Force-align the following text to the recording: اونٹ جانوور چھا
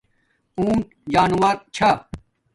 اونٹ 0.59 0.85
جانوور 1.13 1.55
چھا 1.75 1.91